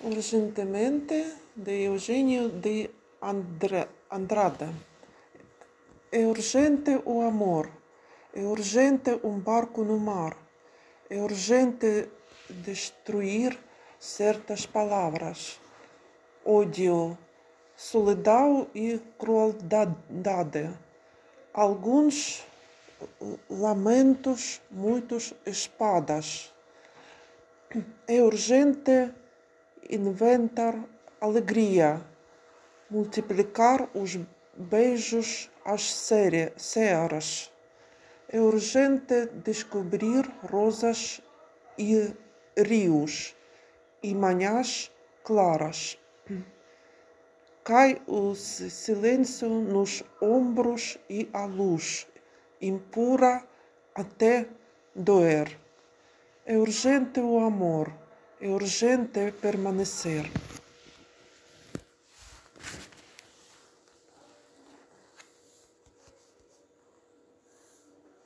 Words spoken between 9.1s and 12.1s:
um barco no mar, é urgente